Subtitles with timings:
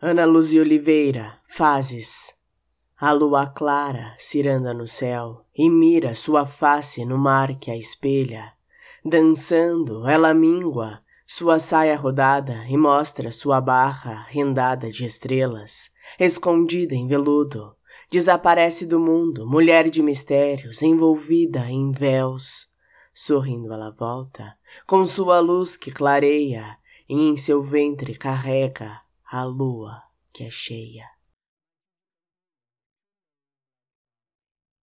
[0.00, 2.32] Ana Luzia Oliveira, Fases.
[3.00, 8.52] A lua clara ciranda no céu e mira sua face no mar que a espelha.
[9.04, 17.08] Dançando, ela mingua sua saia rodada e mostra sua barra rendada de estrelas, escondida em
[17.08, 17.74] veludo.
[18.08, 22.70] Desaparece do mundo, mulher de mistérios, envolvida em véus.
[23.12, 24.54] Sorrindo ela volta,
[24.86, 26.78] com sua luz que clareia,
[27.08, 29.00] e em seu ventre carrega
[29.30, 30.02] a lua
[30.32, 31.17] que é cheia.